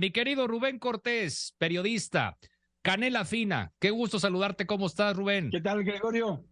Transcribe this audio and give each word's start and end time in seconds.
Mi 0.00 0.12
querido 0.12 0.46
Rubén 0.46 0.78
Cortés, 0.78 1.54
periodista, 1.58 2.38
Canela 2.80 3.26
Fina, 3.26 3.70
qué 3.78 3.90
gusto 3.90 4.18
saludarte. 4.18 4.66
¿Cómo 4.66 4.86
estás, 4.86 5.14
Rubén? 5.14 5.50
¿Qué 5.50 5.60
tal, 5.60 5.84
Gregorio? 5.84 6.42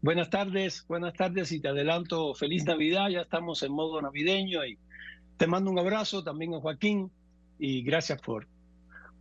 Buenas 0.00 0.30
tardes, 0.30 0.86
buenas 0.88 1.12
tardes 1.12 1.52
y 1.52 1.60
te 1.60 1.68
adelanto 1.68 2.34
feliz 2.34 2.64
Navidad. 2.64 3.10
Ya 3.10 3.20
estamos 3.20 3.62
en 3.62 3.72
modo 3.72 4.00
navideño 4.00 4.64
y 4.64 4.78
te 5.36 5.46
mando 5.46 5.70
un 5.70 5.78
abrazo 5.78 6.24
también 6.24 6.54
a 6.54 6.60
Joaquín 6.60 7.10
y 7.58 7.82
gracias 7.82 8.22
por, 8.22 8.48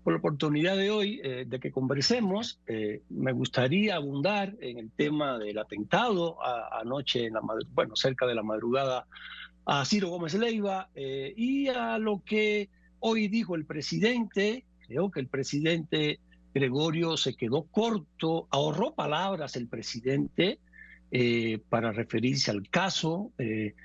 la 0.05 0.15
oportunidad 0.15 0.77
de 0.77 0.89
hoy 0.89 1.20
eh, 1.21 1.43
de 1.45 1.59
que 1.59 1.73
conversemos. 1.73 2.61
Eh, 2.68 3.02
me 3.09 3.34
gustaría 3.34 3.97
abundar 3.97 4.55
en 4.61 4.77
el 4.77 4.91
tema 4.91 5.38
del 5.39 5.57
atentado 5.57 6.38
anoche, 6.71 7.25
en 7.25 7.34
la, 7.34 7.41
bueno, 7.73 7.97
cerca 7.97 8.25
de 8.27 8.36
la 8.36 8.43
madrugada 8.43 9.07
a 9.65 9.84
Ciro 9.84 10.07
Gómez 10.07 10.36
Leiva 10.36 10.89
eh, 10.95 11.34
y 11.36 11.68
a 11.68 11.97
lo 11.97 12.23
que 12.23 12.70
hoy 13.05 13.27
dijo 13.27 13.55
el 13.55 13.65
presidente. 13.65 14.63
Creo 14.88 15.11
que 15.11 15.19
el 15.19 15.27
presidente 15.27 16.19
Gregorio 16.54 17.18
se 17.18 17.36
quedó 17.36 17.64
corto, 17.64 18.47
ahorró 18.50 18.93
palabras 18.93 19.55
el 19.55 19.68
presidente 19.68 20.59
eh, 21.11 21.59
para 21.69 21.92
referirse 21.92 22.50
al 22.50 22.69
caso. 22.69 23.31
Eh, 23.37 23.75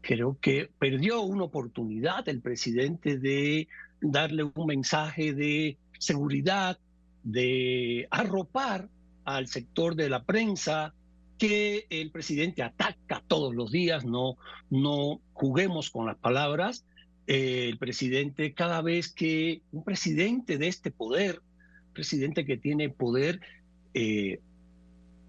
creo 0.00 0.38
que 0.40 0.70
perdió 0.78 1.22
una 1.22 1.44
oportunidad 1.44 2.28
el 2.28 2.40
presidente 2.40 3.16
de 3.18 3.68
darle 4.00 4.42
un 4.42 4.66
mensaje 4.66 5.32
de 5.32 5.78
seguridad, 5.98 6.78
de 7.22 8.08
arropar 8.10 8.88
al 9.24 9.46
sector 9.46 9.94
de 9.94 10.10
la 10.10 10.24
prensa, 10.24 10.94
que 11.38 11.86
el 11.90 12.10
presidente 12.10 12.62
ataca 12.62 13.22
todos 13.28 13.54
los 13.54 13.70
días, 13.70 14.04
no, 14.04 14.36
no 14.68 15.20
juguemos 15.32 15.90
con 15.90 16.06
las 16.06 16.16
palabras. 16.16 16.84
Eh, 17.26 17.68
el 17.70 17.78
presidente, 17.78 18.52
cada 18.52 18.82
vez 18.82 19.10
que 19.10 19.62
un 19.72 19.82
presidente 19.82 20.58
de 20.58 20.68
este 20.68 20.90
poder, 20.90 21.40
presidente 21.94 22.44
que 22.44 22.58
tiene 22.58 22.90
poder, 22.90 23.40
eh, 23.94 24.40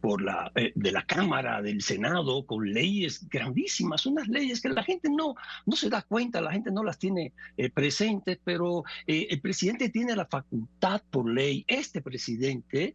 por 0.01 0.21
la, 0.21 0.51
eh, 0.55 0.71
de 0.75 0.91
la 0.91 1.05
Cámara, 1.05 1.61
del 1.61 1.81
Senado, 1.81 2.45
con 2.45 2.71
leyes 2.73 3.27
grandísimas, 3.29 4.05
unas 4.05 4.27
leyes 4.27 4.61
que 4.61 4.69
la 4.69 4.83
gente 4.83 5.09
no, 5.09 5.35
no 5.65 5.75
se 5.75 5.89
da 5.89 6.01
cuenta, 6.01 6.41
la 6.41 6.51
gente 6.51 6.69
no 6.69 6.83
las 6.83 6.99
tiene 6.99 7.31
presentes, 7.73 8.37
pero 8.43 8.83
el 9.07 9.41
presidente 9.41 9.89
tiene 9.89 10.15
la 10.15 10.27
facultad 10.27 11.01
por 11.09 11.31
ley, 11.31 11.63
este 11.67 12.03
presidente, 12.03 12.93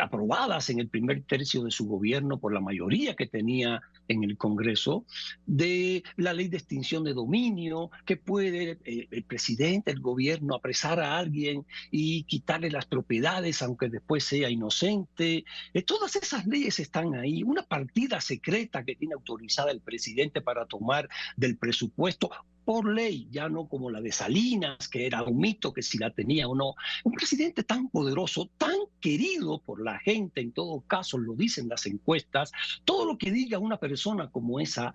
aprobadas 0.00 0.68
en 0.70 0.80
el 0.80 0.88
primer 0.88 1.22
tercio 1.22 1.62
de 1.62 1.70
su 1.70 1.86
gobierno 1.86 2.40
por 2.40 2.52
la 2.52 2.60
mayoría 2.60 3.14
que 3.14 3.26
tenía 3.26 3.80
en 4.08 4.24
el 4.24 4.36
Congreso, 4.36 5.06
de 5.46 6.02
la 6.16 6.32
ley 6.32 6.48
de 6.48 6.56
extinción 6.56 7.04
de 7.04 7.14
dominio, 7.14 7.90
que 8.04 8.16
puede 8.16 8.78
el 8.84 9.24
presidente, 9.24 9.90
el 9.90 10.00
gobierno 10.00 10.54
apresar 10.54 11.00
a 11.00 11.18
alguien 11.18 11.64
y 11.90 12.24
quitarle 12.24 12.70
las 12.70 12.86
propiedades, 12.86 13.62
aunque 13.62 13.88
después 13.88 14.24
sea 14.24 14.50
inocente 14.50 15.44
todas 15.84 16.16
esas 16.16 16.46
leyes 16.46 16.78
están 16.78 17.14
ahí. 17.14 17.42
Una 17.42 17.62
partida 17.62 18.20
secreta 18.20 18.84
que 18.84 18.96
tiene 18.96 19.14
autorizada 19.14 19.70
el 19.70 19.80
presidente 19.80 20.40
para 20.40 20.66
tomar 20.66 21.08
del 21.36 21.56
presupuesto 21.56 22.30
por 22.64 22.92
ley, 22.92 23.28
ya 23.30 23.48
no 23.48 23.68
como 23.68 23.90
la 23.90 24.00
de 24.00 24.12
Salinas, 24.12 24.88
que 24.88 25.06
era 25.06 25.22
un 25.22 25.38
mito 25.38 25.72
que 25.72 25.82
si 25.82 25.98
la 25.98 26.10
tenía 26.10 26.48
o 26.48 26.54
no. 26.54 26.74
Un 27.04 27.12
presidente 27.12 27.62
tan 27.62 27.88
poderoso, 27.88 28.50
tan 28.58 28.76
querido 29.00 29.60
por 29.60 29.82
la 29.82 29.98
gente, 29.98 30.40
en 30.40 30.52
todo 30.52 30.80
caso 30.86 31.18
lo 31.18 31.34
dicen 31.34 31.68
las 31.68 31.86
encuestas, 31.86 32.52
todo 32.84 33.04
lo 33.04 33.18
que 33.18 33.30
diga 33.30 33.58
una 33.58 33.78
persona 33.78 34.30
como 34.30 34.60
esa 34.60 34.94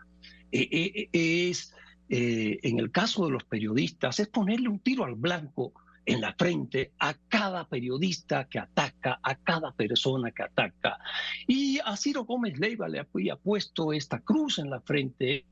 eh, 0.52 0.68
eh, 0.72 1.10
eh, 1.14 1.50
es, 1.50 1.74
en 2.10 2.80
el 2.80 2.92
caso 2.92 3.26
de 3.26 3.32
los 3.32 3.44
periodistas, 3.44 4.20
es 4.20 4.28
ponerle 4.28 4.68
un 4.68 4.80
tiro 4.80 5.06
al 5.06 5.14
blanco 5.14 5.74
en 6.06 6.22
la 6.22 6.34
frente 6.34 6.94
a 6.98 7.14
cada 7.28 7.68
periodista 7.68 8.48
que 8.50 8.58
ataca, 8.58 9.20
a 9.22 9.36
cada 9.36 9.72
persona 9.74 10.32
que 10.32 10.44
ataca. 10.44 10.98
Y 11.48 11.80
a 11.86 11.96
Ciro 11.96 12.26
Gómez 12.26 12.58
Leiva 12.58 12.90
le 12.90 13.00
había 13.00 13.36
puesto 13.36 13.94
esta 13.94 14.20
cruz 14.20 14.58
en 14.58 14.72
la 14.72 14.82
frente, 14.82 15.46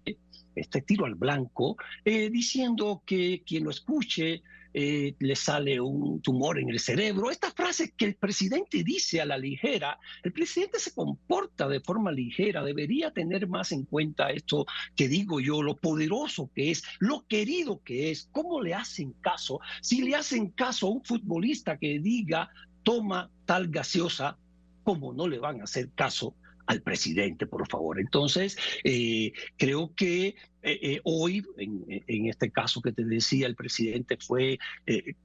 este 0.57 0.81
tiro 0.81 1.05
al 1.05 1.15
blanco, 1.15 1.77
eh, 2.03 2.29
diciendo 2.29 3.03
que 3.05 3.43
quien 3.45 3.63
lo 3.63 3.69
escuche 3.69 4.43
eh, 4.79 5.15
le 5.19 5.35
sale 5.35 5.79
un 5.81 6.21
tumor 6.21 6.59
en 6.59 6.69
el 6.69 6.79
cerebro. 6.79 7.31
Esta 7.31 7.51
frase 7.51 7.93
que 7.97 8.05
el 8.05 8.15
presidente 8.15 8.83
dice 8.83 9.19
a 9.19 9.25
la 9.25 9.37
ligera, 9.37 9.97
el 10.21 10.31
presidente 10.31 10.79
se 10.79 10.93
comporta 10.93 11.67
de 11.67 11.79
forma 11.79 12.11
ligera, 12.11 12.63
debería 12.63 13.11
tener 13.11 13.47
más 13.47 13.71
en 13.71 13.85
cuenta 13.85 14.29
esto 14.29 14.67
que 14.95 15.07
digo 15.07 15.39
yo, 15.39 15.63
lo 15.63 15.77
poderoso 15.77 16.51
que 16.53 16.69
es, 16.69 16.83
lo 16.99 17.25
querido 17.27 17.81
que 17.83 18.11
es, 18.11 18.29
cómo 18.31 18.61
le 18.61 18.75
hacen 18.75 19.13
caso. 19.13 19.59
Si 19.81 20.03
le 20.03 20.15
hacen 20.15 20.49
caso 20.49 20.87
a 20.87 20.91
un 20.91 21.03
futbolista 21.03 21.77
que 21.77 21.99
diga, 21.99 22.49
toma 22.83 23.31
tal 23.45 23.69
gaseosa, 23.69 24.37
¿cómo 24.83 25.11
no 25.11 25.27
le 25.27 25.39
van 25.39 25.61
a 25.61 25.63
hacer 25.63 25.89
caso 25.95 26.35
al 26.67 26.81
presidente, 26.81 27.47
por 27.47 27.67
favor. 27.67 27.99
Entonces, 27.99 28.57
eh, 28.83 29.31
creo 29.57 29.93
que 29.95 30.27
eh, 30.27 30.35
eh, 30.61 31.01
hoy, 31.03 31.43
en, 31.57 32.27
este 32.27 32.51
caso 32.51 32.81
que 32.81 32.91
te 32.91 33.05
decía, 33.05 33.47
el 33.47 33.55
presidente 33.55 34.17
fue, 34.17 34.59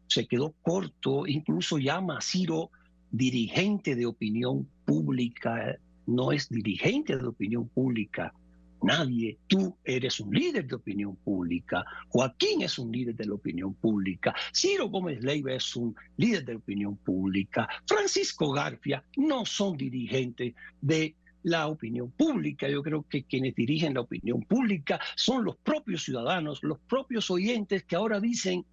se 0.07 0.27
quedó 0.27 0.55
corto, 0.63 1.27
incluso 1.27 1.79
llama 1.79 2.19
a 2.19 2.21
Ciro 2.23 2.71
dirigente 3.11 3.95
de 3.95 4.07
opinión 4.07 4.69
pública, 4.87 5.77
no 6.07 6.33
es 6.33 6.49
dirigente 6.49 7.17
de 7.17 7.27
opinión 7.27 7.69
pública, 7.69 8.33
nadie. 8.83 9.39
Tú 9.47 9.77
eres 9.85 10.21
un 10.21 10.33
líder 10.35 10.67
de 10.67 10.77
opinión 10.77 11.17
pública. 11.17 11.85
Joaquín 12.09 12.63
es 12.63 12.79
un 12.79 12.93
líder 12.93 13.15
de 13.15 13.27
la 13.27 13.35
opinión 13.35 13.75
pública. 13.75 14.35
Ciro 14.53 14.89
Gómez 14.89 15.23
Leiva 15.23 15.53
es 15.53 15.77
un 15.77 15.95
líder 16.17 16.45
de 16.45 16.57
opinión 16.57 16.97
pública. 16.97 17.69
Francisco 17.87 18.53
Garfia 18.53 19.05
no 19.17 19.45
son 19.45 19.77
dirigentes 19.77 20.55
de 20.81 21.15
la 21.43 21.69
opinión 21.69 22.11
pública. 22.11 22.69
Yo 22.69 22.83
creo 22.83 23.05
que 23.09 23.25
quienes 23.25 23.55
dirigen 23.55 23.95
la 23.95 24.01
opinión 24.01 24.43
pública 24.43 25.01
son 25.17 25.45
los 25.45 25.57
propios 25.57 26.05
ciudadanos, 26.05 26.63
los 26.63 26.79
propios 26.81 27.31
oyentes 27.31 27.85
que 27.85 27.97
ahora 27.97 28.21
dicen, 28.21 28.65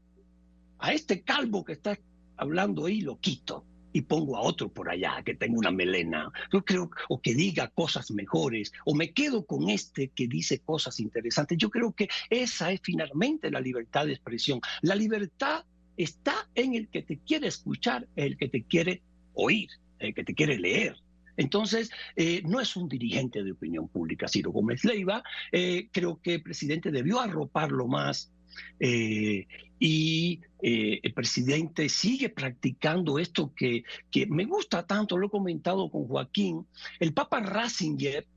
a 0.80 0.94
este 0.94 1.22
calvo 1.22 1.64
que 1.64 1.74
está 1.74 1.98
hablando 2.38 2.86
ahí 2.86 3.02
lo 3.02 3.20
quito 3.20 3.66
y 3.92 4.02
pongo 4.02 4.38
a 4.38 4.42
otro 4.42 4.70
por 4.70 4.90
allá 4.90 5.22
que 5.24 5.36
tenga 5.36 5.58
una 5.58 5.72
melena. 5.72 6.32
Yo 6.52 6.64
creo, 6.64 6.90
o 7.10 7.22
que 7.22 7.34
diga 7.34 7.68
cosas 7.70 8.12
mejores, 8.12 8.72
o 8.86 8.96
me 8.96 9.12
quedo 9.12 9.46
con 9.46 9.70
este 9.70 10.10
que 10.10 10.28
dice 10.28 10.60
cosas 10.60 11.00
interesantes. 11.00 11.58
Yo 11.58 11.70
creo 11.70 11.92
que 11.94 12.08
esa 12.30 12.72
es 12.72 12.80
finalmente 12.84 13.52
la 13.52 13.60
libertad 13.60 14.06
de 14.06 14.14
expresión. 14.14 14.62
La 14.82 14.96
libertad 14.96 15.66
está 15.98 16.48
en 16.56 16.76
el 16.76 16.88
que 16.88 17.02
te 17.02 17.18
quiere 17.18 17.48
escuchar, 17.48 18.08
el 18.16 18.38
que 18.38 18.48
te 18.48 18.64
quiere 18.64 19.02
oír, 19.34 19.70
el 20.00 20.14
que 20.14 20.24
te 20.24 20.34
quiere 20.34 20.58
leer. 20.58 20.96
Entonces, 21.40 21.90
eh, 22.18 22.42
no 22.46 22.60
es 22.60 22.76
un 22.76 22.90
dirigente 22.90 23.42
de 23.46 23.54
opinión 23.54 23.88
pública, 23.88 24.28
Ciro 24.28 24.52
Gómez 24.52 24.84
Leiva. 24.84 25.24
Eh, 25.54 25.88
creo 25.90 26.20
que 26.22 26.36
el 26.36 26.44
presidente 26.44 26.92
debió 26.92 27.22
arroparlo 27.22 27.88
más. 27.88 28.30
Eh, 28.78 29.48
y 29.80 30.42
el 30.62 31.14
presidente 31.14 31.88
sigue 31.88 32.28
practicando 32.28 33.18
esto 33.18 33.54
que, 33.56 33.86
que 34.12 34.26
me 34.26 34.44
gusta 34.44 34.86
tanto, 34.86 35.18
lo 35.18 35.28
he 35.28 35.30
comentado 35.30 35.90
con 35.90 36.06
Joaquín. 36.06 36.66
El 37.00 37.14
Papa 37.14 37.40
Ratzinger, 37.40 38.28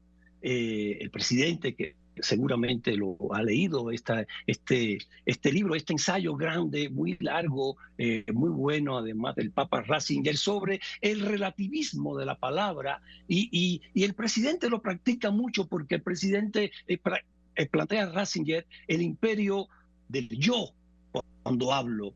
el 0.40 1.10
presidente 1.10 1.74
que 1.74 1.96
seguramente 2.20 2.96
lo 2.96 3.16
ha 3.32 3.42
leído, 3.42 3.90
esta, 3.90 4.26
este, 4.46 4.98
este 5.24 5.52
libro, 5.52 5.74
este 5.74 5.92
ensayo 5.92 6.36
grande, 6.36 6.88
muy 6.88 7.16
largo, 7.20 7.76
eh, 7.98 8.24
muy 8.32 8.50
bueno, 8.50 8.98
además 8.98 9.34
del 9.36 9.50
Papa 9.50 9.82
Ratzinger, 9.82 10.36
sobre 10.36 10.80
el 11.00 11.20
relativismo 11.20 12.16
de 12.16 12.26
la 12.26 12.38
palabra. 12.38 13.00
Y, 13.28 13.48
y, 13.94 14.04
el 14.04 14.14
presidente 14.14 14.68
lo 14.68 14.82
practica 14.82 15.30
mucho 15.30 15.66
porque 15.66 15.96
el 15.96 16.02
presidente 16.02 16.72
eh, 16.86 16.98
eh, 17.54 17.66
plantea 17.66 18.04
a 18.04 18.10
Ratzinger 18.10 18.66
el 18.88 19.02
imperio 19.02 19.68
del 20.08 20.28
yo 20.28 20.70
cuando 21.42 21.72
hablo. 21.72 22.08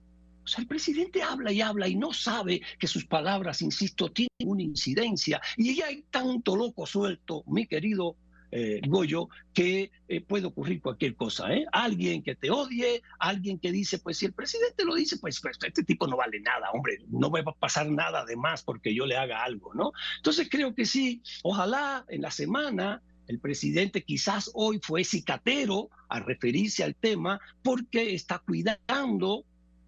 O 0.46 0.48
sea, 0.48 0.62
el 0.62 0.68
presidente 0.68 1.22
habla 1.22 1.50
y 1.50 1.60
habla 1.60 1.88
y 1.88 1.96
no 1.96 2.12
sabe 2.12 2.62
que 2.78 2.86
sus 2.86 3.04
palabras, 3.04 3.62
insisto, 3.62 4.12
tienen 4.12 4.30
una 4.44 4.62
incidencia. 4.62 5.40
Y 5.56 5.74
ya 5.74 5.86
hay 5.86 6.04
tanto 6.08 6.54
loco 6.54 6.86
suelto, 6.86 7.42
mi 7.48 7.66
querido 7.66 8.16
eh, 8.58 8.80
Goyo, 8.88 9.28
que 9.52 9.90
eh, 10.08 10.22
puede 10.22 10.46
ocurrir 10.46 10.80
cualquier 10.80 11.14
cosa. 11.14 11.52
¿eh? 11.52 11.66
Alguien 11.72 12.22
que 12.22 12.34
te 12.34 12.50
odie, 12.50 13.02
alguien 13.18 13.58
que 13.58 13.70
dice, 13.70 13.98
pues 13.98 14.16
si 14.16 14.24
el 14.24 14.32
presidente 14.32 14.82
lo 14.82 14.94
dice, 14.94 15.18
pues, 15.18 15.40
pues, 15.42 15.58
este 15.62 15.84
tipo 15.84 16.06
no 16.06 16.16
vale 16.16 16.40
nada, 16.40 16.70
hombre, 16.72 17.00
no 17.08 17.30
va 17.30 17.40
a 17.40 17.52
pasar 17.52 17.90
nada 17.90 18.24
de 18.24 18.34
más 18.34 18.62
porque 18.62 18.94
yo 18.94 19.04
le 19.04 19.18
haga 19.18 19.44
algo, 19.44 19.74
¿no? 19.74 19.92
Entonces 20.16 20.48
creo 20.50 20.74
que 20.74 20.86
sí, 20.86 21.20
ojalá 21.42 22.06
en 22.08 22.22
la 22.22 22.30
semana 22.30 23.02
el 23.28 23.40
presidente 23.40 24.04
quizás 24.04 24.50
hoy 24.54 24.80
fue 24.82 25.04
cicatero 25.04 25.90
a 26.08 26.20
referirse 26.20 26.82
al 26.82 26.94
tema 26.94 27.38
porque 27.62 28.14
está 28.14 28.38
cuidando 28.38 29.44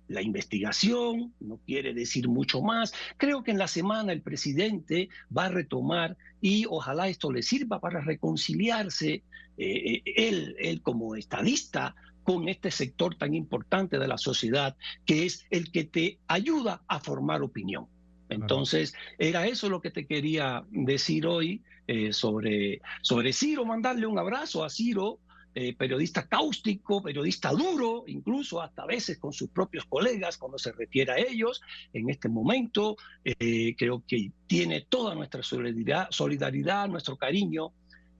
la 0.09 0.23
investigación, 0.23 1.33
no 1.41 1.61
quiere 1.65 1.95
decir 1.95 2.29
mucho 2.29 2.61
más. 2.61 2.93
Creo 3.17 3.45
que 3.45 3.51
en 3.51 3.59
la 3.59 3.69
semana 3.69 4.13
el 4.13 4.23
presidente 4.23 5.09
va 5.37 5.47
a 5.47 5.51
retomar 5.51 6.17
y 6.41 6.67
ojalá 6.69 7.09
esto 7.09 7.31
le 7.31 7.43
sirva 7.43 7.81
para 7.81 8.01
reconciliarse, 8.01 9.15
eh, 9.15 9.23
eh, 9.59 10.03
él, 10.17 10.57
él 10.59 10.83
como 10.83 11.15
estadista, 11.15 11.95
con 12.25 12.47
este 12.47 12.71
sector 12.71 13.15
tan 13.15 13.33
importante 13.33 13.99
de 13.99 14.07
la 14.07 14.19
sociedad, 14.19 14.77
que 15.07 15.25
es 15.25 15.47
el 15.49 15.73
que 15.73 15.85
te 15.85 16.19
ayuda 16.27 16.83
a 16.87 17.01
formar 17.01 17.41
opinión. 17.41 17.87
Entonces, 18.29 18.95
era 19.19 19.47
eso 19.47 19.71
lo 19.71 19.81
que 19.81 19.91
te 19.91 20.07
quería 20.07 20.63
decir 20.71 21.27
hoy 21.27 21.63
eh, 21.87 22.13
sobre, 22.13 22.83
sobre 23.01 23.33
Ciro, 23.33 23.65
mandarle 23.65 24.07
un 24.07 24.19
abrazo 24.19 24.63
a 24.63 24.69
Ciro, 24.69 25.21
eh, 25.55 25.75
periodista 25.75 26.29
cáustico, 26.29 27.03
periodista 27.03 27.51
duro, 27.51 28.05
incluso 28.07 28.61
hasta 28.61 28.83
a 28.83 28.87
veces 28.87 29.19
con 29.19 29.33
sus 29.33 29.51
propios 29.51 29.85
colegas 29.87 30.37
cuando 30.37 30.59
se 30.59 30.73
refiere 30.73 31.13
a 31.13 31.19
ellos. 31.19 31.61
En 31.93 32.11
este 32.11 32.29
momento 32.29 32.97
eh, 33.25 33.75
creo 33.77 34.03
que 34.07 34.31
tiene 34.47 34.87
toda 34.89 35.15
nuestra 35.15 35.43
solidaridad, 35.43 36.89
nuestro 36.89 37.17
cariño 37.17 37.73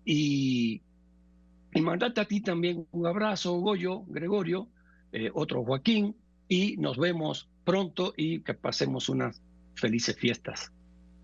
y, 0.05 0.81
y 1.75 1.81
a 1.89 2.25
ti 2.25 2.41
también 2.41 2.87
un 2.93 3.07
abrazo, 3.07 3.59
Goyo, 3.61 4.03
Gregorio, 4.07 4.69
otro 5.35 5.65
Joaquín, 5.65 6.15
y 6.49 6.77
nos 6.77 6.97
vemos 6.97 7.49
pronto 7.65 8.15
y 8.17 8.41
que 8.41 8.55
pasemos 8.55 9.09
unas 9.09 9.43
felices 9.75 10.17
fiestas. 10.17 10.73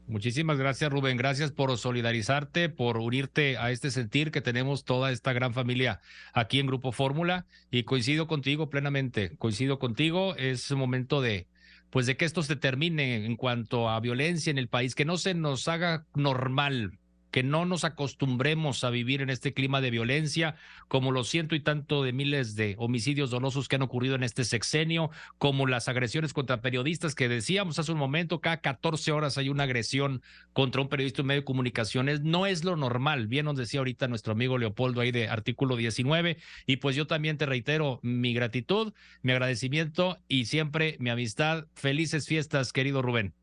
Muchísimas 0.06 0.58
gracias, 0.58 0.90
Rubén. 0.92 1.16
Gracias 1.16 1.50
por 1.50 1.76
solidarizarte, 1.78 2.68
por 2.68 2.98
unirte 2.98 3.56
a 3.56 3.70
este 3.70 3.90
sentir 3.90 4.30
que 4.30 4.42
tenemos 4.42 4.84
toda 4.84 5.10
esta 5.10 5.32
gran 5.32 5.54
familia 5.54 6.00
aquí 6.34 6.60
en 6.60 6.66
Grupo 6.66 6.92
Fórmula. 6.92 7.46
Y 7.70 7.84
coincido 7.84 8.26
contigo 8.26 8.68
plenamente, 8.68 9.36
coincido 9.38 9.78
contigo. 9.78 10.36
Es 10.36 10.70
momento 10.72 11.22
de, 11.22 11.46
pues, 11.88 12.04
de 12.04 12.18
que 12.18 12.26
esto 12.26 12.42
se 12.42 12.56
termine 12.56 13.24
en 13.24 13.36
cuanto 13.36 13.88
a 13.88 13.98
violencia 14.00 14.50
en 14.50 14.58
el 14.58 14.68
país, 14.68 14.94
que 14.94 15.06
no 15.06 15.16
se 15.16 15.32
nos 15.32 15.68
haga 15.68 16.04
normal 16.14 16.98
que 17.34 17.42
no 17.42 17.64
nos 17.64 17.82
acostumbremos 17.82 18.84
a 18.84 18.90
vivir 18.90 19.20
en 19.20 19.28
este 19.28 19.52
clima 19.52 19.81
de 19.81 19.90
violencia, 19.90 20.54
como 20.86 21.10
los 21.10 21.28
ciento 21.28 21.56
y 21.56 21.60
tanto 21.60 22.04
de 22.04 22.12
miles 22.12 22.54
de 22.54 22.76
homicidios 22.78 23.28
dolosos 23.28 23.66
que 23.66 23.75
han 23.75 23.82
ocurrido 23.82 24.14
en 24.14 24.22
este 24.22 24.44
sexenio, 24.44 25.10
como 25.36 25.66
las 25.66 25.88
agresiones 25.88 26.32
contra 26.32 26.60
periodistas 26.60 27.16
que 27.16 27.28
decíamos 27.28 27.81
hace 27.81 27.90
un 27.90 27.98
momento, 27.98 28.40
cada 28.40 28.58
14 28.58 29.10
horas 29.10 29.36
hay 29.36 29.48
una 29.48 29.64
agresión 29.64 30.22
contra 30.52 30.81
un 30.81 30.88
periodista 30.88 31.22
en 31.22 31.26
medio 31.26 31.40
de 31.40 31.44
comunicaciones, 31.44 32.20
no 32.20 32.46
es 32.46 32.62
lo 32.62 32.76
normal, 32.76 33.26
bien 33.26 33.46
nos 33.46 33.56
decía 33.56 33.81
ahorita 33.81 34.06
nuestro 34.06 34.32
amigo 34.32 34.56
Leopoldo 34.56 35.00
ahí 35.00 35.10
de 35.10 35.28
artículo 35.28 35.75
19, 35.75 36.36
y 36.66 36.76
pues 36.76 36.94
yo 36.94 37.08
también 37.08 37.36
te 37.36 37.46
reitero 37.46 37.98
mi 38.04 38.32
gratitud, 38.32 38.92
mi 39.22 39.32
agradecimiento 39.32 40.20
y 40.28 40.44
siempre 40.44 40.96
mi 41.00 41.10
amistad. 41.10 41.66
Felices 41.75 42.28
fiestas, 42.28 42.72
querido 42.72 43.02
Rubén. 43.02 43.34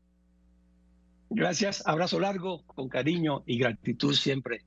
Gracias, 1.34 1.82
abrazo 1.86 2.20
largo, 2.20 2.64
con 2.66 2.88
cariño 2.88 3.42
y 3.46 3.58
gratitud 3.58 4.14
siempre, 4.14 4.62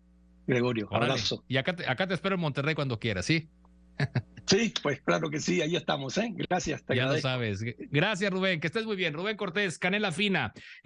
Gregorio. 0.47 0.87
Abrazo. 0.91 1.43
Y 1.47 1.57
acá 1.57 1.75
te, 1.75 1.87
acá 1.87 2.07
te 2.07 2.13
espero 2.13 2.35
en 2.35 2.41
Monterrey 2.41 2.75
cuando 2.75 2.99
quieras, 2.99 3.25
¿sí? 3.25 3.49
Sí, 4.47 4.71
pues 4.83 5.01
claro 5.01 5.31
que 5.31 5.39
sí, 5.39 5.61
ahí 5.61 5.75
estamos, 5.75 6.19
¿eh? 6.19 6.31
Gracias. 6.35 6.83
ya 6.87 7.07
lo 7.07 7.17
sabes. 7.17 7.63
Gracias, 7.89 8.31
Rubén, 8.31 8.59
que 8.59 8.67
estés 8.67 8.85
muy 8.85 8.95
bien. 8.95 9.13
Rubén 9.13 9.37
Cortés, 9.37 9.79
Canela 9.79 10.11
Fina. 10.11 10.53